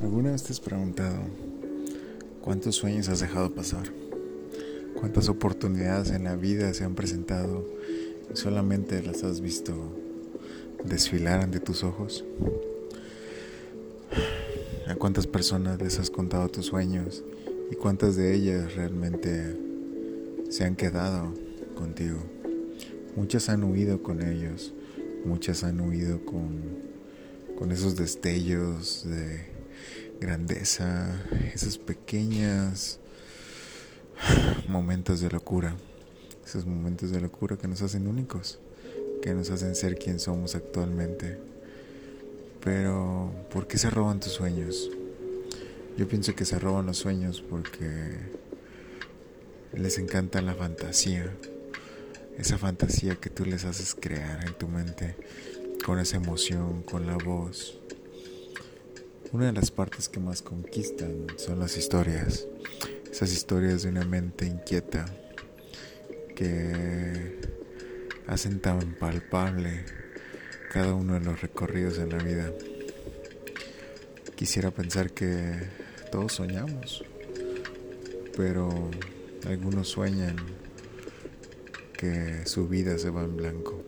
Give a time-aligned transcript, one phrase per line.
[0.00, 1.18] ¿Alguna vez te has preguntado
[2.40, 3.92] cuántos sueños has dejado pasar?
[4.94, 7.66] ¿Cuántas oportunidades en la vida se han presentado
[8.32, 9.74] y solamente las has visto
[10.84, 12.24] desfilar ante tus ojos?
[14.86, 17.24] ¿A cuántas personas les has contado tus sueños
[17.68, 19.56] y cuántas de ellas realmente
[20.48, 21.34] se han quedado
[21.74, 22.18] contigo?
[23.16, 24.72] Muchas han huido con ellos,
[25.24, 26.62] muchas han huido con,
[27.58, 29.57] con esos destellos de
[30.20, 31.22] grandeza,
[31.54, 32.98] esos pequeños
[34.68, 35.76] momentos de locura,
[36.44, 38.58] esos momentos de locura que nos hacen únicos,
[39.22, 41.38] que nos hacen ser quien somos actualmente.
[42.62, 44.90] Pero, ¿por qué se roban tus sueños?
[45.96, 48.18] Yo pienso que se roban los sueños porque
[49.72, 51.32] les encanta la fantasía,
[52.36, 55.16] esa fantasía que tú les haces crear en tu mente,
[55.84, 57.77] con esa emoción, con la voz,
[59.32, 62.46] una de las partes que más conquistan son las historias,
[63.10, 65.04] esas historias de una mente inquieta
[66.34, 67.38] que
[68.26, 69.84] hacen tan palpable
[70.72, 72.52] cada uno de los recorridos en la vida.
[74.34, 75.68] Quisiera pensar que
[76.10, 77.04] todos soñamos,
[78.36, 78.90] pero
[79.46, 80.36] algunos sueñan
[81.96, 83.82] que su vida se va en blanco.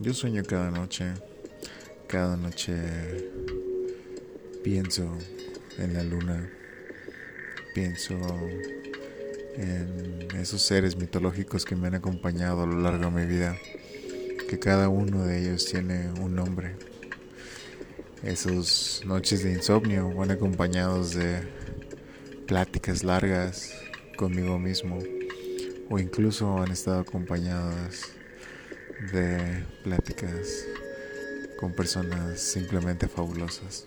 [0.00, 1.12] Yo sueño cada noche,
[2.08, 3.69] cada noche
[4.62, 5.16] Pienso
[5.78, 6.50] en la luna,
[7.74, 8.18] pienso
[9.56, 13.56] en esos seres mitológicos que me han acompañado a lo largo de mi vida,
[14.48, 16.76] que cada uno de ellos tiene un nombre.
[18.22, 21.40] Esos noches de insomnio van acompañados de
[22.46, 23.72] pláticas largas
[24.18, 24.98] conmigo mismo
[25.88, 28.02] o incluso han estado acompañadas
[29.12, 30.66] de pláticas
[31.58, 33.86] con personas simplemente fabulosas.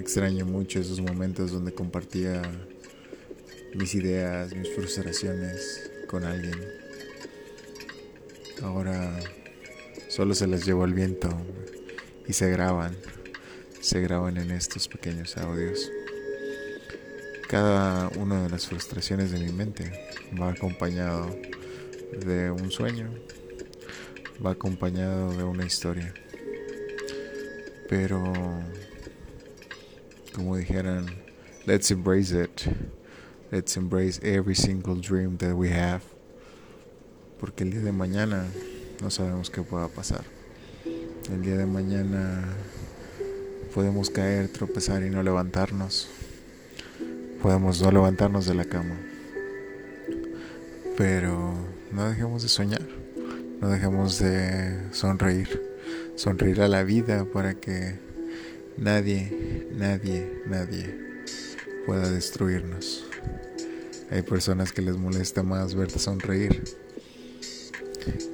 [0.00, 2.40] Extraño mucho esos momentos donde compartía
[3.74, 6.58] mis ideas, mis frustraciones con alguien.
[8.62, 9.20] Ahora
[10.08, 11.28] solo se las llevo al viento
[12.26, 12.96] y se graban,
[13.82, 15.92] se graban en estos pequeños audios.
[17.46, 19.92] Cada una de las frustraciones de mi mente
[20.40, 21.36] va acompañado
[22.24, 23.12] de un sueño,
[24.44, 26.14] va acompañado de una historia.
[27.86, 28.32] Pero
[30.40, 31.04] como dijeran,
[31.66, 32.62] let's embrace it.
[33.52, 36.00] Let's embrace every single dream that we have.
[37.38, 38.46] Porque el día de mañana
[39.02, 40.24] no sabemos qué pueda pasar.
[41.30, 42.42] El día de mañana
[43.74, 46.08] podemos caer, tropezar y no levantarnos.
[47.42, 48.98] Podemos no levantarnos de la cama.
[50.96, 51.52] Pero
[51.92, 52.86] no dejemos de soñar.
[53.60, 55.60] No dejemos de sonreír.
[56.16, 58.09] Sonreír a la vida para que
[58.76, 60.98] Nadie, nadie, nadie
[61.86, 63.04] pueda destruirnos.
[64.10, 66.62] Hay personas que les molesta más verte sonreír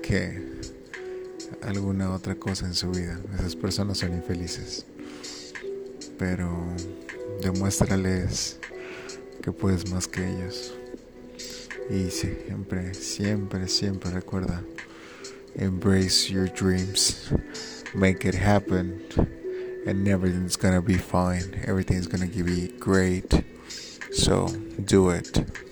[0.03, 0.43] que
[1.63, 3.21] alguna otra cosa en su vida.
[3.35, 4.87] Esas personas son infelices.
[6.19, 6.65] Pero
[7.43, 8.59] demuéstrales
[9.43, 10.75] que puedes más que ellos.
[11.91, 14.63] Y siempre, siempre, siempre recuerda,
[15.55, 17.31] embrace your dreams,
[17.95, 19.03] make it happen.
[19.87, 21.63] And everything's gonna be fine.
[21.65, 23.43] Everything's gonna be great.
[24.13, 24.49] So
[24.85, 25.66] do it.